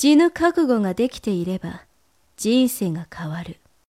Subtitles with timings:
[0.00, 1.82] 死ぬ覚悟ができていれば
[2.36, 3.56] 人生が変わる。